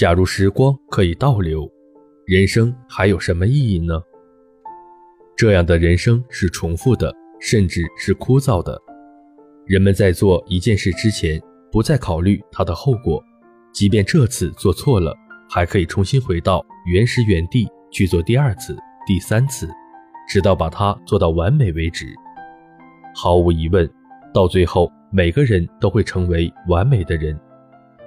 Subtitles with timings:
[0.00, 1.70] 假如时光可以倒流，
[2.24, 4.00] 人生还有什么意义呢？
[5.36, 8.80] 这样的人生是重复的，甚至是枯燥的。
[9.66, 11.38] 人们在做一件事之前，
[11.70, 13.22] 不再考虑它的后果，
[13.74, 15.14] 即便这次做错了，
[15.50, 18.74] 还可以重新回到原始原地去做第二次、
[19.06, 19.68] 第三次，
[20.26, 22.06] 直到把它做到完美为止。
[23.14, 23.86] 毫无疑问，
[24.32, 27.38] 到最后，每个人都会成为完美的人，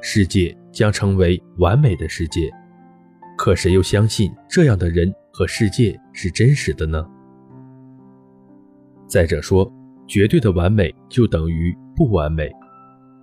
[0.05, 2.51] 世界将成为完美的世界。
[3.37, 7.07] 可谁又相信这样的人和世界是真实的呢？
[9.07, 9.71] 再者说，
[10.05, 12.51] 绝对的完美就等于不完美。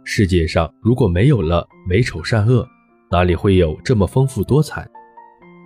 [0.05, 2.67] 世界上如果没有了美丑善恶，
[3.11, 4.89] 哪里会有这么丰富多彩？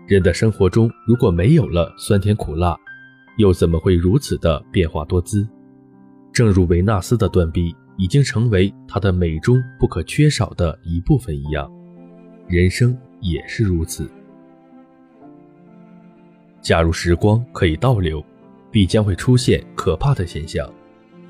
[0.08, 2.76] 人的生活中如果没有了酸甜苦辣，
[3.38, 5.48] 又怎么会如此的变化多姿？
[6.32, 11.70] 正如维纳斯的断臂已经成为她的美中不可缺少的一部分一样，
[12.48, 14.10] 人生也是如此。
[16.60, 18.24] 假如时光可以倒流。
[18.74, 20.68] 必将会出现可怕的现象，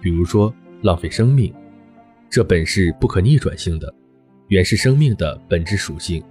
[0.01, 1.53] 比如说浪费生命，
[2.31, 3.95] 这本是不可逆转性的，
[4.49, 6.25] 原是生命的本质属性，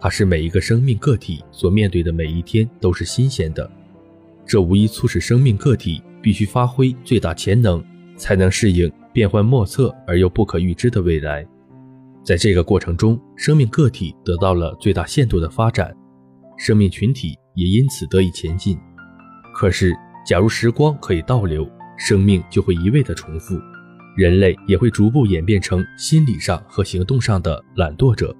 [0.00, 3.70] 它是每一个生命个体所面对的每一天都是新鲜的，
[4.44, 7.80] 这无疑促使生命个体必须发挥最大潜能，
[8.18, 11.46] 才能适应变幻莫测而又不可预知的未来，
[12.22, 15.96] 在这个过程中，生命个体得到了最大限度的发展，
[16.58, 18.78] 生命群体也因此得以前进，
[19.54, 19.94] 可是。
[20.26, 21.66] 假如时光可以倒流，
[21.96, 23.58] 生命就会一味的重复，
[24.14, 28.36] 人类也会逐步演变成心理上和行动上的懒惰者，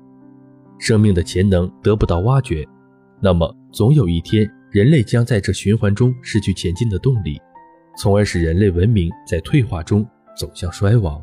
[0.79, 2.69] 生命的潜能得不到挖掘，
[3.23, 7.41] 那么总有一天，人类将在这循环中失去前进的动力，
[7.99, 11.21] 从而使人类文明在退化中走向衰亡。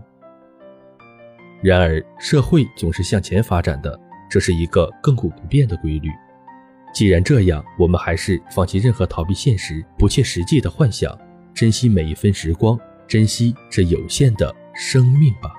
[1.64, 3.98] 然而，社会总是向前发展的，
[4.30, 6.10] 这是一个亘古不变的规律。
[6.94, 11.18] 既然这样，我们还是放弃任何逃避现实、不切实际的幻想，
[11.54, 12.78] 珍惜每一分时光，
[13.08, 15.52] 珍惜这有限的生命吧。